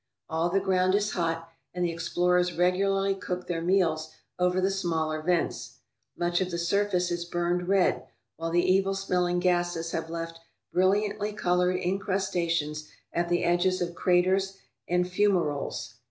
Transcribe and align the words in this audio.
All 0.27 0.49
the 0.49 0.59
ground 0.59 0.95
is 0.95 1.11
hot, 1.11 1.47
and 1.75 1.85
the 1.85 1.91
explorers 1.91 2.57
regularly 2.57 3.13
cooked 3.13 3.45
their 3.45 3.61
meals 3.61 4.09
over 4.39 4.59
the 4.59 4.71
smaller 4.71 5.21
vents. 5.21 5.77
Much 6.17 6.41
of 6.41 6.49
the 6.49 6.57
surface 6.57 7.11
is 7.11 7.23
burned 7.23 7.67
red, 7.67 8.07
while 8.35 8.49
the 8.49 8.65
evil 8.65 8.95
smelling 8.95 9.39
gases 9.39 9.91
have 9.91 10.09
left 10.09 10.39
brilliantly 10.73 11.33
coloured 11.33 11.75
incrustations 11.75 12.87
at 13.13 13.29
the 13.29 13.43
edges 13.43 13.79
of 13.79 13.93
craters 13.93 14.57
and 14.87 15.05
fumaroles. 15.07 15.93